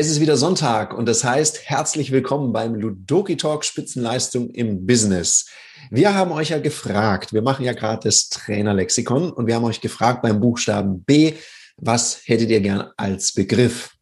[0.00, 5.46] Es ist wieder Sonntag und das heißt herzlich willkommen beim Ludoki Talk Spitzenleistung im Business.
[5.90, 9.80] Wir haben euch ja gefragt, wir machen ja gerade das Trainerlexikon und wir haben euch
[9.80, 11.34] gefragt beim Buchstaben B,
[11.78, 13.96] was hättet ihr gern als Begriff?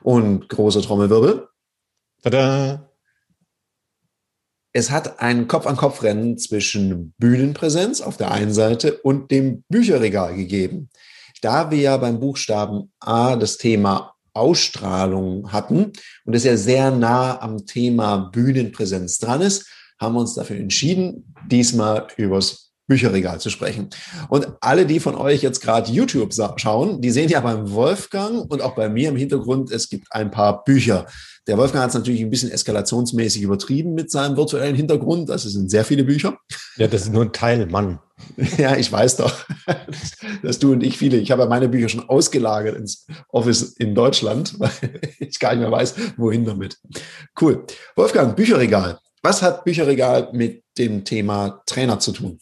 [0.00, 1.46] Und große Trommelwirbel.
[2.22, 2.90] Tada!
[4.72, 10.88] Es hat ein Kopf-an-Kopf-Rennen zwischen Bühnenpräsenz auf der einen Seite und dem Bücherregal gegeben.
[11.42, 15.92] Da wir ja beim Buchstaben A das Thema Ausstrahlung hatten
[16.24, 19.66] und es ja sehr nah am Thema Bühnenpräsenz dran ist,
[19.98, 23.90] haben wir uns dafür entschieden, diesmal übers Bücherregal zu sprechen.
[24.28, 28.62] Und alle, die von euch jetzt gerade YouTube schauen, die sehen ja beim Wolfgang und
[28.62, 31.06] auch bei mir im Hintergrund, es gibt ein paar Bücher.
[31.46, 35.28] Der Wolfgang hat es natürlich ein bisschen eskalationsmäßig übertrieben mit seinem virtuellen Hintergrund.
[35.28, 36.38] Das sind sehr viele Bücher.
[36.76, 38.00] Ja, das ist nur ein Teil, Mann.
[38.58, 39.32] Ja, ich weiß doch,
[40.42, 41.18] dass du und ich viele.
[41.18, 44.70] Ich habe ja meine Bücher schon ausgelagert ins Office in Deutschland, weil
[45.20, 46.78] ich gar nicht mehr weiß, wohin damit.
[47.40, 47.64] Cool.
[47.94, 48.98] Wolfgang, Bücherregal.
[49.22, 52.38] Was hat Bücherregal mit dem Thema Trainer zu tun?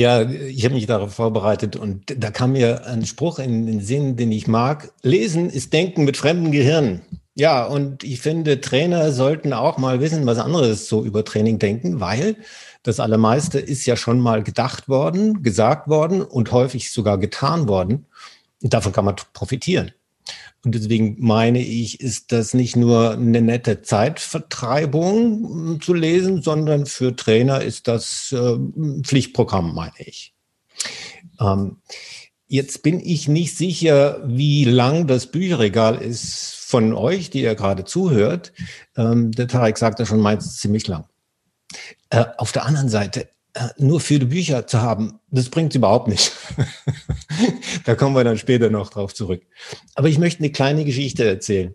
[0.00, 4.16] Ja, ich habe mich darauf vorbereitet und da kam mir ein Spruch in den Sinn,
[4.16, 4.94] den ich mag.
[5.02, 7.02] Lesen ist Denken mit fremden Gehirnen.
[7.34, 12.00] Ja, und ich finde, Trainer sollten auch mal wissen, was anderes so über Training denken,
[12.00, 12.36] weil
[12.82, 18.06] das Allermeiste ist ja schon mal gedacht worden, gesagt worden und häufig sogar getan worden.
[18.62, 19.92] Und davon kann man profitieren.
[20.64, 27.16] Und deswegen meine ich, ist das nicht nur eine nette Zeitvertreibung zu lesen, sondern für
[27.16, 28.58] Trainer ist das äh,
[29.02, 30.34] Pflichtprogramm, meine ich.
[31.40, 31.78] Ähm,
[32.46, 37.84] jetzt bin ich nicht sicher, wie lang das Bücherregal ist von euch, die ihr gerade
[37.84, 38.52] zuhört.
[38.96, 41.06] Ähm, der Tarek sagt ja schon meistens ziemlich lang.
[42.10, 43.30] Äh, auf der anderen Seite,
[43.78, 46.32] nur viele Bücher zu haben, das bringt überhaupt nicht.
[47.84, 49.42] da kommen wir dann später noch drauf zurück.
[49.94, 51.74] Aber ich möchte eine kleine Geschichte erzählen.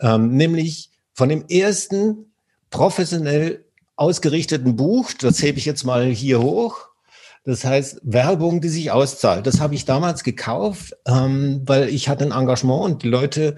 [0.00, 2.32] Ähm, nämlich von dem ersten
[2.70, 3.64] professionell
[3.96, 6.88] ausgerichteten Buch, das hebe ich jetzt mal hier hoch.
[7.44, 9.46] Das heißt Werbung, die sich auszahlt.
[9.46, 13.56] Das habe ich damals gekauft, ähm, weil ich hatte ein Engagement und die Leute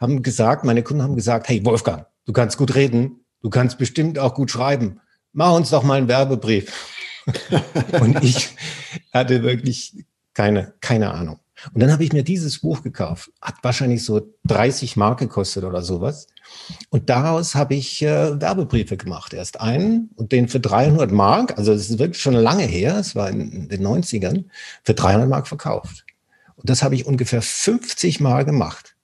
[0.00, 4.18] haben gesagt, meine Kunden haben gesagt, hey Wolfgang, du kannst gut reden, du kannst bestimmt
[4.18, 5.00] auch gut schreiben
[5.36, 6.95] mach uns doch mal einen Werbebrief.
[8.00, 8.50] und ich
[9.12, 10.04] hatte wirklich
[10.34, 11.40] keine, keine Ahnung.
[11.72, 13.32] Und dann habe ich mir dieses Buch gekauft.
[13.40, 16.26] Hat wahrscheinlich so 30 Mark gekostet oder sowas.
[16.90, 19.32] Und daraus habe ich äh, Werbebriefe gemacht.
[19.32, 23.14] Erst einen und den für 300 Mark, also es ist wirklich schon lange her, es
[23.16, 24.44] war in den 90ern,
[24.84, 26.04] für 300 Mark verkauft.
[26.56, 28.95] Und das habe ich ungefähr 50 Mal gemacht.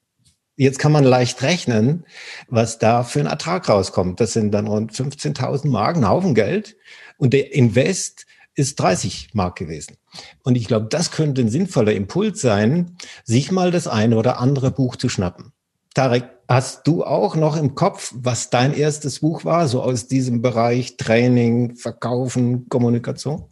[0.57, 2.05] Jetzt kann man leicht rechnen,
[2.49, 4.21] was da für ein Ertrag rauskommt.
[4.21, 6.77] Das sind dann rund 15.000 Mark, ein Haufen Geld.
[7.17, 9.97] Und der Invest ist 30 Mark gewesen.
[10.43, 14.71] Und ich glaube, das könnte ein sinnvoller Impuls sein, sich mal das eine oder andere
[14.71, 15.53] Buch zu schnappen.
[15.95, 20.43] Tarek, hast du auch noch im Kopf, was dein erstes Buch war, so aus diesem
[20.43, 23.45] Bereich Training, Verkaufen, Kommunikation?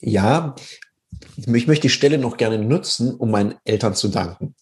[0.00, 0.54] Ja,
[1.36, 4.54] ich möchte die Stelle noch gerne nutzen, um meinen Eltern zu danken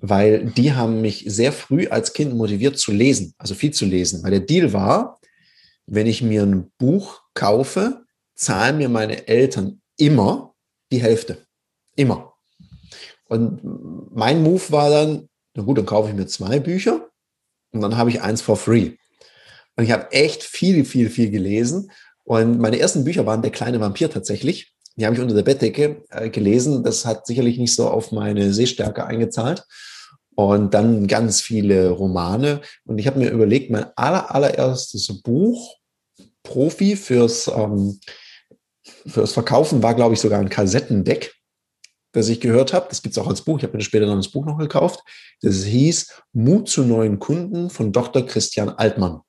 [0.00, 4.22] weil die haben mich sehr früh als Kind motiviert zu lesen, also viel zu lesen.
[4.22, 5.20] Weil der Deal war,
[5.86, 10.54] wenn ich mir ein Buch kaufe, zahlen mir meine Eltern immer
[10.90, 11.46] die Hälfte.
[11.96, 12.32] Immer.
[13.28, 13.60] Und
[14.14, 17.10] mein Move war dann, na gut, dann kaufe ich mir zwei Bücher
[17.72, 18.96] und dann habe ich eins for free.
[19.76, 21.90] Und ich habe echt viel, viel, viel gelesen.
[22.24, 24.72] Und meine ersten Bücher waren Der kleine Vampir tatsächlich.
[24.96, 26.82] Die habe ich unter der Bettdecke äh, gelesen.
[26.82, 29.64] Das hat sicherlich nicht so auf meine Sehstärke eingezahlt
[30.34, 32.60] und dann ganz viele Romane.
[32.84, 35.76] Und ich habe mir überlegt, mein aller, allererstes Buch,
[36.42, 38.00] Profi fürs, ähm,
[39.06, 41.34] fürs Verkaufen, war, glaube ich, sogar ein Kassettendeck,
[42.12, 42.86] das ich gehört habe.
[42.88, 43.58] Das gibt es auch als Buch.
[43.58, 45.00] Ich habe mir später dann das Buch noch gekauft.
[45.42, 48.24] Das hieß Mut zu neuen Kunden von Dr.
[48.24, 49.20] Christian Altmann.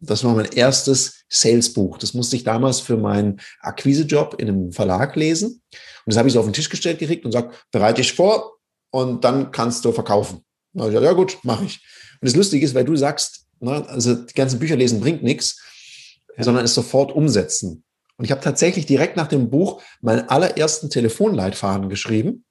[0.00, 1.98] Das war mein erstes Salesbuch.
[1.98, 5.62] Das musste ich damals für meinen Akquisejob in einem Verlag lesen.
[5.70, 8.56] Und das habe ich so auf den Tisch gestellt gekriegt und gesagt, bereite ich vor,
[8.90, 10.44] und dann kannst du verkaufen.
[10.72, 11.84] Ich, ja gut, mache ich.
[12.20, 15.60] Und das Lustige ist, weil du sagst, ne, also die ganzen Bücher lesen bringt nichts,
[16.36, 16.44] ja.
[16.44, 17.84] sondern es sofort umsetzen.
[18.16, 22.44] Und ich habe tatsächlich direkt nach dem Buch meinen allerersten Telefonleitfaden geschrieben.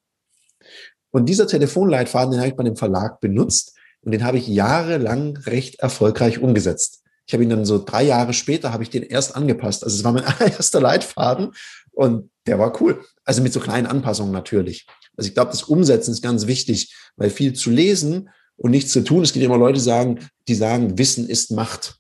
[1.10, 5.38] Und dieser Telefonleitfaden, den habe ich bei dem Verlag benutzt und den habe ich jahrelang
[5.38, 7.02] recht erfolgreich umgesetzt.
[7.28, 9.84] Ich habe ihn dann so drei Jahre später, habe ich den erst angepasst.
[9.84, 11.52] Also es war mein allererster Leitfaden
[11.92, 13.04] und der war cool.
[13.24, 14.86] Also mit so kleinen Anpassungen natürlich.
[15.18, 19.04] Also ich glaube, das Umsetzen ist ganz wichtig, weil viel zu lesen und nichts zu
[19.04, 19.24] tun.
[19.24, 21.98] Es gibt immer Leute, sagen, die sagen, Wissen ist Macht.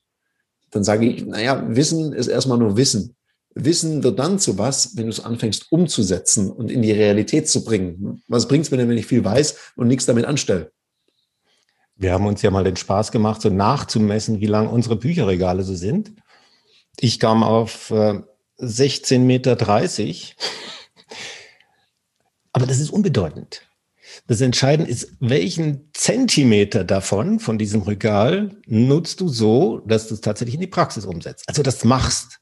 [0.72, 3.16] Dann sage ich, naja, Wissen ist erstmal nur Wissen.
[3.56, 7.64] Wissen wird dann zu was, wenn du es anfängst umzusetzen und in die Realität zu
[7.64, 8.22] bringen.
[8.28, 10.72] Was bringt es mir denn, wenn ich viel weiß und nichts damit anstelle?
[11.98, 15.76] Wir haben uns ja mal den Spaß gemacht, so nachzumessen, wie lang unsere Bücherregale so
[15.76, 16.14] sind.
[17.00, 18.22] Ich kam auf äh,
[18.60, 19.58] 16,30 Meter.
[22.52, 23.62] Aber das ist unbedeutend.
[24.28, 30.22] Das Entscheidende ist, welchen Zentimeter davon, von diesem Regal, nutzt du so, dass du es
[30.22, 31.44] tatsächlich in die Praxis umsetzt.
[31.48, 32.40] Also das machst.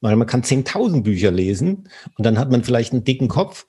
[0.00, 1.88] Weil man kann 10.000 Bücher lesen
[2.18, 3.66] und dann hat man vielleicht einen dicken Kopf.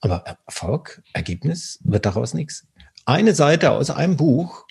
[0.00, 2.66] Aber Erfolg, Ergebnis, wird daraus nichts.
[3.06, 4.66] Eine Seite aus einem Buch,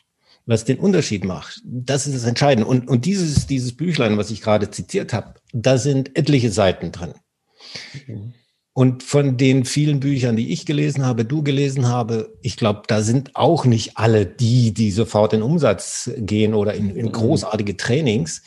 [0.46, 2.70] was den Unterschied macht, das ist das Entscheidende.
[2.70, 7.14] Und, und dieses, dieses Büchlein, was ich gerade zitiert habe, da sind etliche Seiten drin.
[8.08, 8.34] Mhm.
[8.78, 13.02] Und von den vielen Büchern, die ich gelesen habe, du gelesen habe, ich glaube, da
[13.02, 18.42] sind auch nicht alle die, die sofort in Umsatz gehen oder in, in großartige Trainings.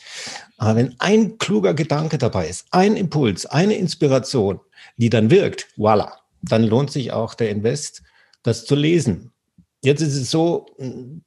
[0.57, 4.59] Aber wenn ein kluger Gedanke dabei ist, ein Impuls, eine Inspiration,
[4.97, 8.03] die dann wirkt, voila, dann lohnt sich auch der Invest,
[8.43, 9.31] das zu lesen.
[9.81, 10.65] Jetzt ist es so,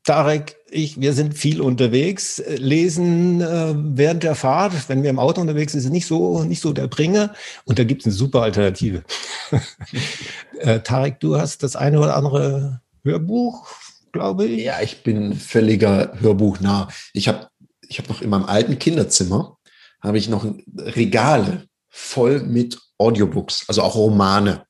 [0.05, 5.41] Tarek, ich, wir sind viel unterwegs, lesen äh, während der Fahrt, wenn wir im Auto
[5.41, 7.35] unterwegs sind, ist nicht so, nicht so der Bringer.
[7.65, 9.05] Und da gibt es eine super Alternative.
[10.59, 13.69] äh, Tarek, du hast das eine oder andere Hörbuch,
[14.13, 14.65] glaube ich.
[14.65, 16.89] Ja, ich bin völliger Hörbuchnah.
[17.15, 17.49] Ich habe
[17.89, 19.57] ich hab noch in meinem alten Kinderzimmer,
[20.03, 20.45] habe ich noch
[20.77, 24.67] Regale voll mit Audiobooks, also auch Romane.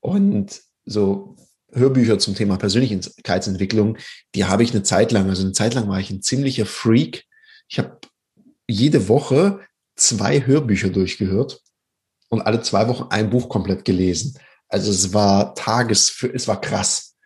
[0.00, 1.34] Und so
[1.74, 3.98] Hörbücher zum Thema Persönlichkeitsentwicklung,
[4.34, 7.24] die habe ich eine Zeit lang, also eine Zeit lang war ich ein ziemlicher Freak.
[7.68, 7.98] Ich habe
[8.68, 9.60] jede Woche
[9.96, 11.60] zwei Hörbücher durchgehört
[12.28, 14.38] und alle zwei Wochen ein Buch komplett gelesen.
[14.68, 17.16] Also es war Tages, es war krass.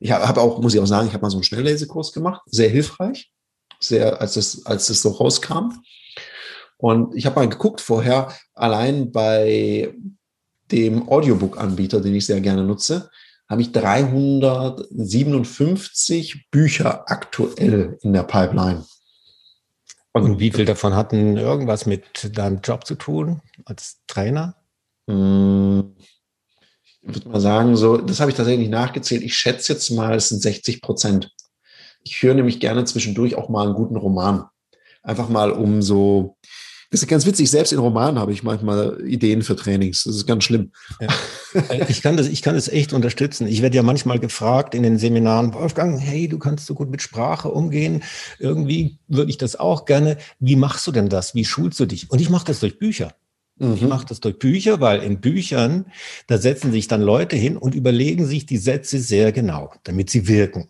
[0.00, 2.68] Ich habe auch, muss ich auch sagen, ich habe mal so einen Schnelllesekurs gemacht, sehr
[2.68, 3.32] hilfreich,
[3.80, 5.70] sehr, als das, als das so rauskam.
[6.76, 9.94] Und ich habe mal geguckt vorher, allein bei
[10.72, 13.10] dem Audiobook-Anbieter, den ich sehr gerne nutze,
[13.52, 18.84] habe ich 357 Bücher aktuell in der Pipeline.
[20.12, 24.56] Und, wie viel davon hatten irgendwas mit deinem Job zu tun als Trainer?
[25.06, 25.94] Hm,
[27.02, 29.22] ich würde mal sagen, so, das habe ich tatsächlich nachgezählt.
[29.22, 31.30] Ich schätze jetzt mal, es sind 60 Prozent.
[32.04, 34.46] Ich höre nämlich gerne zwischendurch auch mal einen guten Roman.
[35.02, 36.38] Einfach mal um so
[36.92, 37.50] das ist ganz witzig.
[37.50, 40.04] Selbst in Romanen habe ich manchmal Ideen für Trainings.
[40.04, 40.72] Das ist ganz schlimm.
[41.00, 41.08] Ja.
[41.88, 43.46] Ich kann das, ich kann das echt unterstützen.
[43.46, 47.00] Ich werde ja manchmal gefragt in den Seminaren, Wolfgang, hey, du kannst so gut mit
[47.00, 48.02] Sprache umgehen.
[48.38, 50.18] Irgendwie würde ich das auch gerne.
[50.38, 51.34] Wie machst du denn das?
[51.34, 52.10] Wie schulst du dich?
[52.10, 53.14] Und ich mache das durch Bücher.
[53.56, 53.74] Mhm.
[53.74, 55.86] Ich mache das durch Bücher, weil in Büchern,
[56.26, 60.28] da setzen sich dann Leute hin und überlegen sich die Sätze sehr genau, damit sie
[60.28, 60.68] wirken.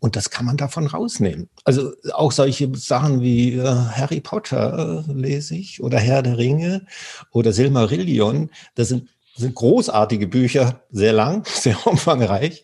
[0.00, 1.48] Und das kann man davon rausnehmen.
[1.64, 6.86] Also auch solche Sachen wie äh, Harry Potter äh, lese ich oder Herr der Ringe
[7.30, 8.50] oder Silmarillion.
[8.74, 12.62] Das sind, sind großartige Bücher, sehr lang, sehr umfangreich.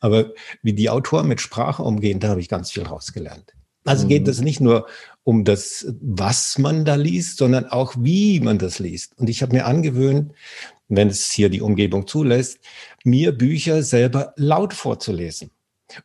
[0.00, 3.54] Aber wie die Autoren mit Sprache umgehen, da habe ich ganz viel rausgelernt.
[3.86, 4.28] Also geht mhm.
[4.28, 4.86] es nicht nur
[5.24, 9.18] um das, was man da liest, sondern auch wie man das liest.
[9.18, 10.32] Und ich habe mir angewöhnt,
[10.88, 12.58] wenn es hier die Umgebung zulässt,
[13.04, 15.50] mir Bücher selber laut vorzulesen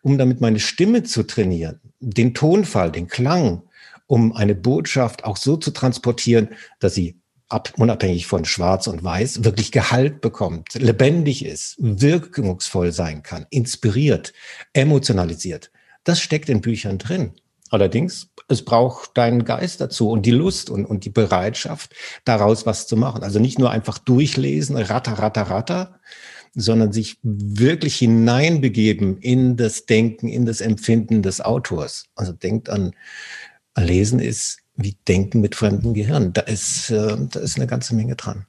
[0.01, 3.63] um damit meine Stimme zu trainieren, den Tonfall, den Klang,
[4.07, 6.49] um eine Botschaft auch so zu transportieren,
[6.79, 13.23] dass sie ab, unabhängig von Schwarz und Weiß wirklich Gehalt bekommt, lebendig ist, wirkungsvoll sein
[13.23, 14.33] kann, inspiriert,
[14.73, 15.71] emotionalisiert.
[16.03, 17.33] Das steckt in Büchern drin.
[17.71, 21.93] Allerdings, es braucht deinen Geist dazu und die Lust und, und die Bereitschaft,
[22.23, 23.23] daraus was zu machen.
[23.23, 25.99] Also nicht nur einfach durchlesen, ratter, ratter, ratter,
[26.55, 32.05] sondern sich wirklich hineinbegeben in das Denken, in das Empfinden des Autors.
[32.15, 32.95] Also denkt an,
[33.77, 36.33] Lesen ist wie Denken mit fremdem Gehirn.
[36.33, 38.45] Da ist, äh, da ist eine ganze Menge dran.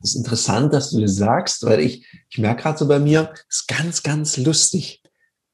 [0.00, 3.32] Das ist interessant, dass du das sagst, weil ich, ich merke gerade so bei mir,
[3.48, 5.02] ist ganz, ganz lustig,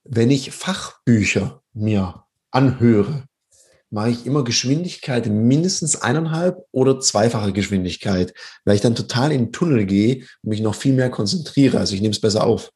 [0.04, 3.27] wenn ich Fachbücher mir anhöre,
[3.90, 9.52] mache ich immer Geschwindigkeit mindestens eineinhalb oder zweifache Geschwindigkeit, weil ich dann total in den
[9.52, 11.78] Tunnel gehe und mich noch viel mehr konzentriere.
[11.78, 12.70] Also ich nehme es besser auf.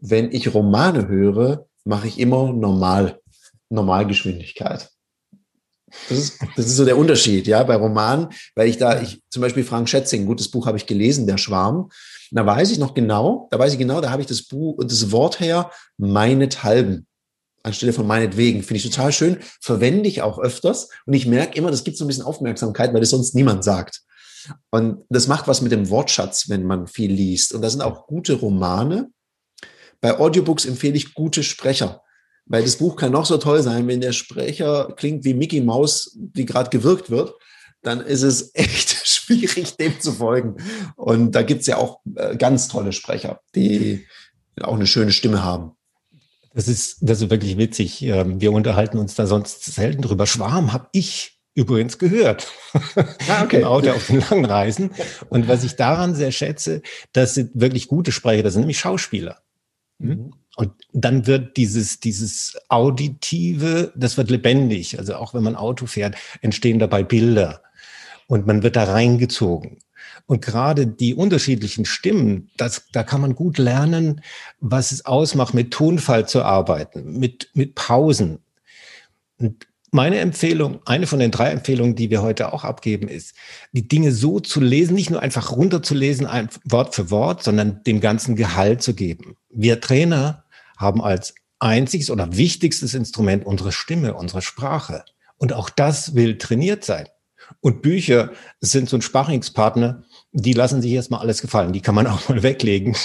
[0.00, 3.20] Wenn ich Romane höre, mache ich immer normal,
[3.70, 4.90] Normalgeschwindigkeit.
[6.08, 9.42] Das ist, das ist so der Unterschied, ja, bei Romanen, weil ich da, ich, zum
[9.42, 11.90] Beispiel Frank Schätzing, gutes Buch habe ich gelesen, Der Schwarm.
[12.30, 15.10] Da weiß ich noch genau, da weiß ich genau, da habe ich das Buch, das
[15.10, 17.08] Wort her, meinethalben
[17.62, 18.62] anstelle von meinetwegen.
[18.62, 19.38] Finde ich total schön.
[19.60, 20.88] Verwende ich auch öfters.
[21.06, 24.02] Und ich merke immer, das gibt so ein bisschen Aufmerksamkeit, weil das sonst niemand sagt.
[24.70, 27.52] Und das macht was mit dem Wortschatz, wenn man viel liest.
[27.52, 29.10] Und da sind auch gute Romane.
[30.00, 32.02] Bei Audiobooks empfehle ich gute Sprecher.
[32.46, 36.16] Weil das Buch kann noch so toll sein, wenn der Sprecher klingt wie Mickey Mouse,
[36.16, 37.34] die gerade gewirkt wird,
[37.82, 40.56] dann ist es echt schwierig, dem zu folgen.
[40.96, 44.06] Und da gibt's ja auch äh, ganz tolle Sprecher, die
[44.60, 45.72] auch eine schöne Stimme haben.
[46.52, 48.02] Das ist, das ist wirklich witzig.
[48.02, 50.26] Ähm, wir unterhalten uns da sonst selten drüber.
[50.26, 52.48] Schwarm habe ich übrigens gehört.
[53.28, 53.60] Ah, okay.
[53.60, 54.90] Im Auto auf den langen Reisen.
[55.28, 59.38] Und was ich daran sehr schätze, das sind wirklich gute Sprecher, das sind nämlich Schauspieler.
[60.00, 60.08] Hm?
[60.08, 60.34] Mhm.
[60.56, 64.98] Und dann wird dieses, dieses Auditive, das wird lebendig.
[64.98, 67.62] Also auch wenn man Auto fährt, entstehen dabei Bilder.
[68.26, 69.78] Und man wird da reingezogen.
[70.26, 74.22] Und gerade die unterschiedlichen Stimmen, das, da kann man gut lernen,
[74.60, 78.38] was es ausmacht, mit Tonfall zu arbeiten, mit, mit Pausen.
[79.38, 83.34] Und meine Empfehlung, eine von den drei Empfehlungen, die wir heute auch abgeben, ist,
[83.72, 88.00] die Dinge so zu lesen, nicht nur einfach runterzulesen, ein Wort für Wort, sondern dem
[88.00, 89.36] ganzen Gehalt zu geben.
[89.48, 90.44] Wir Trainer
[90.76, 95.04] haben als einziges oder wichtigstes Instrument unsere Stimme, unsere Sprache.
[95.38, 97.06] Und auch das will trainiert sein.
[97.60, 98.30] Und Bücher
[98.60, 101.72] sind so ein Sparringspartner, die lassen sich erstmal alles gefallen.
[101.72, 102.96] Die kann man auch mal weglegen.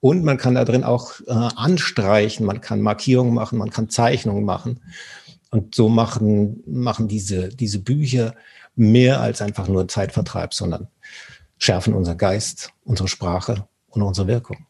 [0.00, 4.44] Und man kann da drin auch äh, anstreichen, man kann Markierungen machen, man kann Zeichnungen
[4.44, 4.80] machen.
[5.50, 8.34] Und so machen, machen diese, diese Bücher
[8.74, 10.88] mehr als einfach nur Zeitvertreib, sondern
[11.58, 14.66] schärfen unseren Geist, unsere Sprache und unsere Wirkung.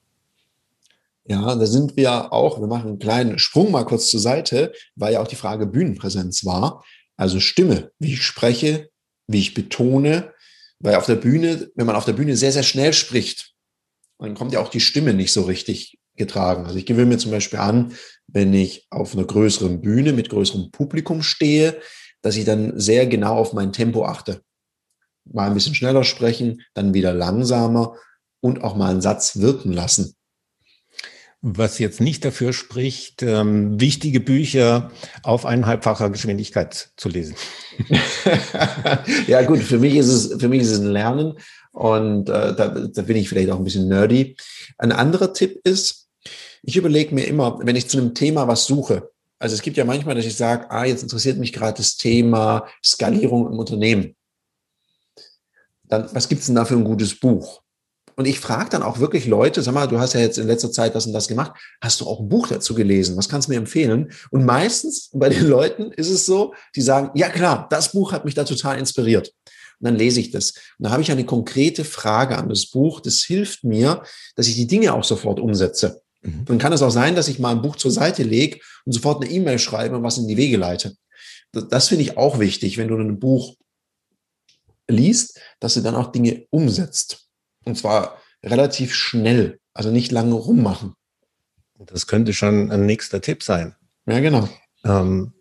[1.24, 5.14] Ja, da sind wir auch, wir machen einen kleinen Sprung mal kurz zur Seite, weil
[5.14, 6.84] ja auch die Frage Bühnenpräsenz war.
[7.16, 8.90] Also Stimme, wie ich spreche,
[9.26, 10.32] wie ich betone,
[10.78, 13.52] weil auf der Bühne, wenn man auf der Bühne sehr, sehr schnell spricht,
[14.18, 16.66] dann kommt ja auch die Stimme nicht so richtig getragen.
[16.66, 17.94] Also ich gewöhne mir zum Beispiel an,
[18.26, 21.80] wenn ich auf einer größeren Bühne mit größerem Publikum stehe,
[22.22, 24.42] dass ich dann sehr genau auf mein Tempo achte.
[25.24, 27.96] Mal ein bisschen schneller sprechen, dann wieder langsamer
[28.40, 30.14] und auch mal einen Satz wirken lassen.
[31.44, 34.92] Was jetzt nicht dafür spricht, ähm, wichtige Bücher
[35.24, 37.34] auf eineinhalbfacher Geschwindigkeit zu lesen.
[39.26, 41.34] ja gut, für mich ist es für mich ist es ein Lernen
[41.72, 44.36] und äh, da, da bin ich vielleicht auch ein bisschen nerdy.
[44.78, 46.08] Ein anderer Tipp ist,
[46.62, 49.10] ich überlege mir immer, wenn ich zu einem Thema was suche,
[49.42, 52.68] also es gibt ja manchmal, dass ich sage, ah, jetzt interessiert mich gerade das Thema
[52.80, 54.14] Skalierung im Unternehmen.
[55.82, 57.61] Dann, was gibt's denn da für ein gutes Buch?
[58.16, 60.70] Und ich frage dann auch wirklich Leute, sag mal, du hast ja jetzt in letzter
[60.70, 63.16] Zeit das und das gemacht, hast du auch ein Buch dazu gelesen?
[63.16, 64.12] Was kannst du mir empfehlen?
[64.30, 68.24] Und meistens bei den Leuten ist es so, die sagen, ja klar, das Buch hat
[68.24, 69.32] mich da total inspiriert.
[69.80, 70.52] Und dann lese ich das.
[70.78, 73.00] Und da habe ich eine konkrete Frage an das Buch.
[73.00, 74.02] Das hilft mir,
[74.36, 76.02] dass ich die Dinge auch sofort umsetze.
[76.22, 76.44] Mhm.
[76.44, 79.22] Dann kann es auch sein, dass ich mal ein Buch zur Seite lege und sofort
[79.22, 80.94] eine E-Mail schreibe und was in die Wege leite.
[81.50, 83.56] Das, das finde ich auch wichtig, wenn du ein Buch
[84.88, 87.21] liest, dass du dann auch Dinge umsetzt.
[87.64, 90.94] Und zwar relativ schnell, also nicht lange rummachen.
[91.78, 93.74] Das könnte schon ein nächster Tipp sein.
[94.06, 94.48] Ja, genau.
[94.84, 95.34] Ähm,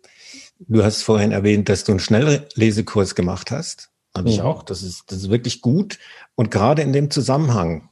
[0.60, 3.90] du hast vorhin erwähnt, dass du einen Schnelllesekurs gemacht hast.
[4.16, 4.44] Habe ich mhm.
[4.44, 4.62] auch.
[4.62, 5.98] Das ist, das ist wirklich gut.
[6.34, 7.88] Und gerade in dem Zusammenhang,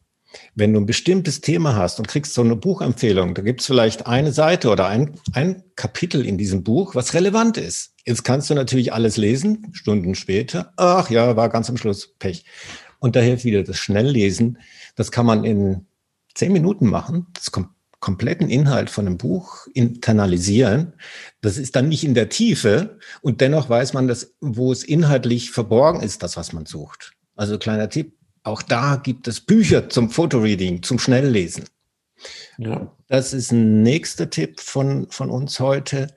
[0.55, 4.07] wenn du ein bestimmtes Thema hast und kriegst so eine Buchempfehlung, da gibt es vielleicht
[4.07, 7.95] eine Seite oder ein, ein Kapitel in diesem Buch, was relevant ist.
[8.05, 10.73] Jetzt kannst du natürlich alles lesen, Stunden später.
[10.77, 12.45] Ach ja, war ganz am Schluss Pech.
[13.01, 14.59] Und da hilft wieder das Schnelllesen.
[14.95, 15.87] Das kann man in
[16.35, 17.27] zehn Minuten machen.
[17.35, 20.95] Das kom kompletten Inhalt von einem Buch internalisieren.
[21.43, 25.51] Das ist dann nicht in der Tiefe und dennoch weiß man, dass, wo es inhaltlich
[25.51, 27.13] verborgen ist, das, was man sucht.
[27.37, 31.65] Also kleiner Tipp, auch da gibt es Bücher zum Fotoreading, zum Schnelllesen.
[32.59, 32.91] Ja.
[33.09, 36.09] Das ist ein nächster Tipp von, von uns heute.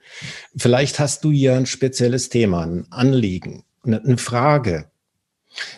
[0.55, 4.89] Vielleicht hast du ja ein spezielles Thema, ein Anliegen, eine Frage.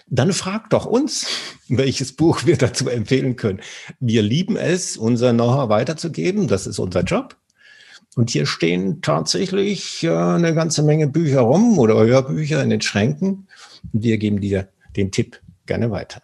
[0.08, 1.28] Dann frag doch uns,
[1.68, 3.62] welches Buch wir dazu empfehlen können.
[4.00, 6.48] Wir lieben es, unser Know-how weiterzugeben.
[6.48, 7.38] Das ist unser Job.
[8.16, 13.48] Und hier stehen tatsächlich äh, eine ganze Menge Bücher rum oder Hörbücher in den Schränken.
[13.92, 16.22] Wir geben dir den Tipp gerne weiter.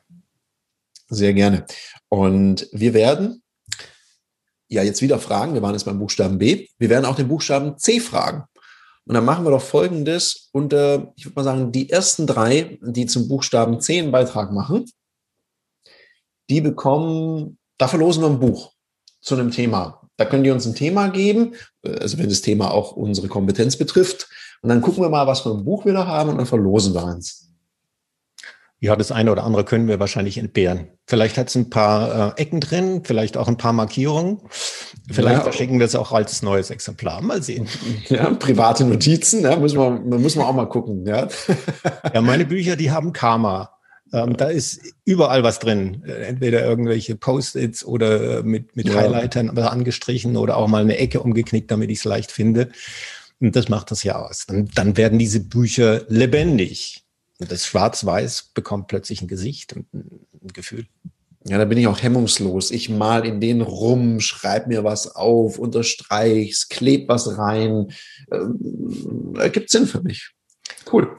[1.09, 1.65] Sehr gerne.
[2.07, 3.41] Und wir werden
[4.69, 5.53] ja jetzt wieder fragen.
[5.53, 6.67] Wir waren jetzt beim Buchstaben B.
[6.77, 8.45] Wir werden auch den Buchstaben C fragen.
[9.07, 10.49] Und dann machen wir doch Folgendes.
[10.51, 14.51] Und äh, ich würde mal sagen, die ersten drei, die zum Buchstaben C einen Beitrag
[14.51, 14.85] machen,
[16.49, 18.73] die bekommen, da verlosen wir ein Buch
[19.21, 20.01] zu einem Thema.
[20.17, 24.29] Da können die uns ein Thema geben, also wenn das Thema auch unsere Kompetenz betrifft.
[24.61, 26.93] Und dann gucken wir mal, was für ein Buch wir da haben und dann verlosen
[26.93, 27.50] wir eins.
[28.83, 30.87] Ja, das eine oder andere können wir wahrscheinlich entbehren.
[31.05, 34.41] Vielleicht hat es ein paar äh, Ecken drin, vielleicht auch ein paar Markierungen.
[35.07, 35.43] Vielleicht ja.
[35.43, 37.21] verschicken wir es auch als neues Exemplar.
[37.21, 37.67] Mal sehen.
[38.09, 41.05] Ja, private Notizen, ja, muss man, muss man auch mal gucken.
[41.05, 41.27] Ja,
[42.11, 43.69] ja meine Bücher, die haben Karma.
[44.13, 46.03] Ähm, da ist überall was drin.
[46.07, 48.95] Äh, entweder irgendwelche Post-its oder äh, mit, mit ja.
[48.95, 52.69] Highlightern angestrichen oder auch mal eine Ecke umgeknickt, damit ich es leicht finde.
[53.39, 54.47] Und das macht das ja aus.
[54.49, 57.05] Und dann werden diese Bücher lebendig.
[57.47, 60.85] Das Schwarz-Weiß bekommt plötzlich ein Gesicht und ein Gefühl.
[61.43, 62.69] Ja, da bin ich auch hemmungslos.
[62.69, 67.91] Ich mal in den rum, schreib mir was auf, unterstreich's, kleb was rein.
[68.31, 70.31] Ähm, gibt Sinn für mich.
[70.91, 71.09] Cool.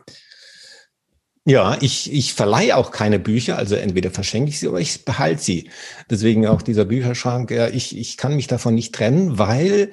[1.44, 5.42] Ja, ich, ich verleihe auch keine Bücher, also entweder verschenke ich sie oder ich behalte
[5.42, 5.70] sie.
[6.08, 9.90] Deswegen auch dieser Bücherschrank, ja, ich, ich kann mich davon nicht trennen, weil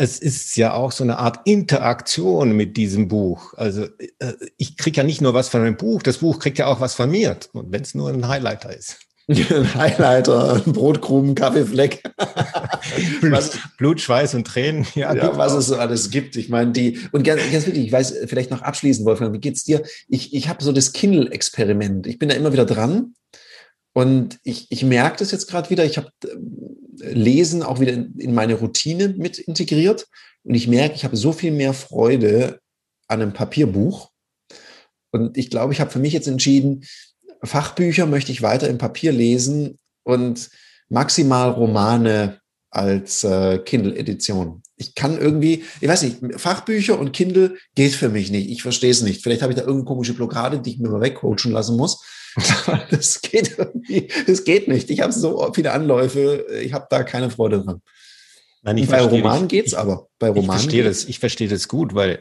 [0.00, 3.52] es ist ja auch so eine Art Interaktion mit diesem Buch.
[3.58, 3.84] Also
[4.18, 6.80] äh, ich kriege ja nicht nur was von dem Buch, das Buch kriegt ja auch
[6.80, 7.36] was von mir.
[7.52, 8.98] Und wenn es nur ein Highlighter ist.
[9.28, 12.02] Ein Highlighter, ein Brotkrumen, Kaffeefleck.
[13.20, 14.84] was, Blut, Schweiß und Tränen.
[14.96, 16.34] Ja, ja was es so alles gibt.
[16.34, 19.62] Ich meine, die, und ganz, ganz wichtig, ich weiß, vielleicht noch abschließend, Wolfgang, wie geht's
[19.62, 19.84] dir?
[20.08, 22.08] Ich, ich habe so das Kindle-Experiment.
[22.08, 23.14] Ich bin da immer wieder dran.
[23.92, 25.84] Und ich, ich merke das jetzt gerade wieder.
[25.84, 26.36] Ich habe äh,
[26.98, 30.06] Lesen auch wieder in, in meine Routine mit integriert.
[30.42, 32.60] Und ich merke, ich habe so viel mehr Freude
[33.08, 34.10] an einem Papierbuch.
[35.12, 36.84] Und ich glaube, ich habe für mich jetzt entschieden,
[37.42, 40.50] Fachbücher möchte ich weiter im Papier lesen und
[40.88, 44.62] maximal Romane als äh, Kindle-Edition.
[44.76, 48.48] Ich kann irgendwie, ich weiß nicht, Fachbücher und Kindle geht für mich nicht.
[48.50, 49.22] Ich verstehe es nicht.
[49.22, 52.02] Vielleicht habe ich da irgendeine komische Blockade, die ich mir mal wegcoachen lassen muss.
[52.90, 54.90] Das geht irgendwie, das geht nicht.
[54.90, 57.82] Ich habe so viele Anläufe, ich habe da keine Freude dran.
[58.62, 60.08] Nein, ich bei Romanen geht's aber.
[60.18, 62.20] Bei Romanen ich verstehe das, ich verstehe das gut, weil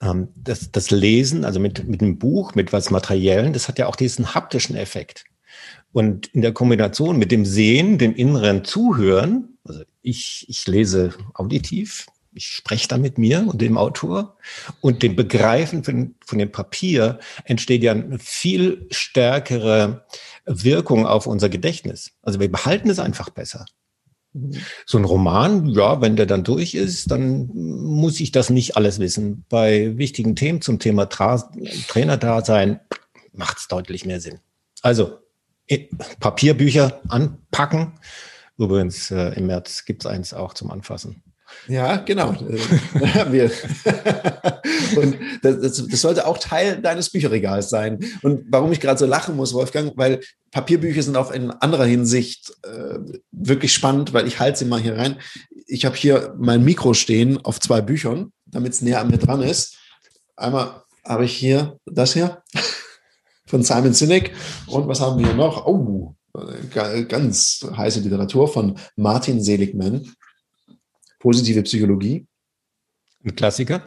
[0.00, 3.86] ähm, das, das Lesen, also mit, mit einem Buch, mit was Materiellen, das hat ja
[3.86, 5.24] auch diesen haptischen Effekt.
[5.92, 12.06] Und in der Kombination mit dem Sehen, dem inneren Zuhören, also ich, ich lese auditiv,
[12.38, 14.36] ich spreche da mit mir und dem Autor
[14.80, 20.06] und dem Begreifen von, von dem Papier entsteht ja eine viel stärkere
[20.46, 22.12] Wirkung auf unser Gedächtnis.
[22.22, 23.66] Also wir behalten es einfach besser.
[24.86, 29.00] So ein Roman, ja, wenn der dann durch ist, dann muss ich das nicht alles
[29.00, 29.44] wissen.
[29.48, 31.50] Bei wichtigen Themen zum Thema Tra
[31.88, 32.78] Trainerdasein
[33.32, 34.38] macht es deutlich mehr Sinn.
[34.82, 35.18] Also
[36.20, 37.94] Papierbücher anpacken.
[38.58, 41.22] Übrigens, äh, im März gibt es eins auch zum Anfassen.
[41.66, 42.32] Ja, genau.
[43.30, 43.50] Wir.
[44.96, 47.98] und das, das, sollte auch Teil deines Bücherregals sein.
[48.22, 52.52] Und warum ich gerade so lachen muss, Wolfgang, weil Papierbücher sind auch in anderer Hinsicht
[52.62, 52.98] äh,
[53.32, 55.18] wirklich spannend, weil ich halte sie mal hier rein.
[55.66, 59.42] Ich habe hier mein Mikro stehen auf zwei Büchern, damit es näher an mir dran
[59.42, 59.76] ist.
[60.36, 62.42] Einmal habe ich hier das hier
[63.46, 64.32] von Simon Sinek.
[64.66, 65.66] Und was haben wir hier noch?
[65.66, 66.14] Oh,
[67.08, 70.12] ganz heiße Literatur von Martin Seligman
[71.18, 72.26] positive Psychologie.
[73.24, 73.82] Ein Klassiker.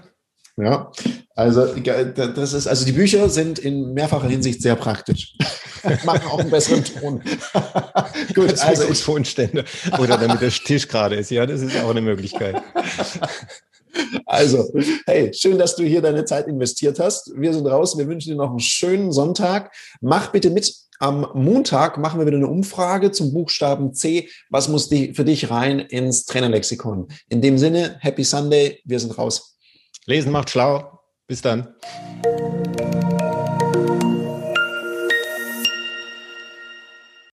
[0.58, 0.92] Ja,
[1.36, 5.36] also das ist, also die Bücher sind in mehrfacher Hinsicht sehr praktisch.
[6.06, 7.24] Machen auch einen besseren Ton.
[8.36, 9.66] Gut, also ich Tonstände
[9.98, 11.32] oder damit der Tisch gerade ist.
[11.32, 12.62] Ja, das ist auch eine Möglichkeit.
[14.26, 14.72] Also,
[15.06, 17.30] hey, schön, dass du hier deine Zeit investiert hast.
[17.36, 17.98] Wir sind raus.
[17.98, 19.74] Wir wünschen dir noch einen schönen Sonntag.
[20.00, 24.30] Mach bitte mit am Montag machen wir wieder eine Umfrage zum Buchstaben C.
[24.50, 27.08] Was muss die, für dich rein ins Trainerlexikon?
[27.28, 28.80] In dem Sinne, Happy Sunday.
[28.86, 29.58] Wir sind raus.
[30.06, 31.00] Lesen macht schlau.
[31.28, 31.76] Bis dann.